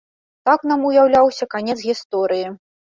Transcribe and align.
Так 0.49 0.65
нам 0.71 0.87
уяўляўся 0.93 1.51
канец 1.57 1.77
гісторыі. 1.89 2.45